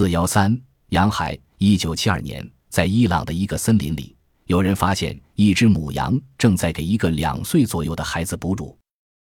[0.00, 0.58] 四幺三，
[0.88, 8.74] 杨海，一九七二年，在伊朗的一个森林里，有人发现一只母羊正在给一个两岁左右的孩子哺乳。